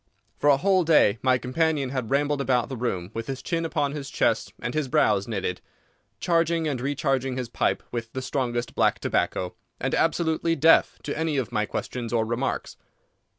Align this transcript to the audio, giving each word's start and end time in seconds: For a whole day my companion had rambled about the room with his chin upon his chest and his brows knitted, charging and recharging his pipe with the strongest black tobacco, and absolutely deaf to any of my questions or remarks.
For 0.39 0.49
a 0.49 0.57
whole 0.57 0.83
day 0.83 1.19
my 1.21 1.37
companion 1.37 1.91
had 1.91 2.09
rambled 2.09 2.41
about 2.41 2.69
the 2.69 2.75
room 2.75 3.11
with 3.13 3.27
his 3.27 3.43
chin 3.43 3.65
upon 3.65 3.91
his 3.91 4.09
chest 4.09 4.51
and 4.59 4.73
his 4.73 4.87
brows 4.87 5.27
knitted, 5.27 5.61
charging 6.19 6.67
and 6.67 6.81
recharging 6.81 7.37
his 7.37 7.49
pipe 7.49 7.83
with 7.91 8.11
the 8.13 8.21
strongest 8.23 8.73
black 8.73 8.97
tobacco, 8.97 9.53
and 9.79 9.93
absolutely 9.93 10.55
deaf 10.55 10.97
to 11.03 11.15
any 11.15 11.37
of 11.37 11.51
my 11.51 11.67
questions 11.67 12.11
or 12.11 12.25
remarks. 12.25 12.77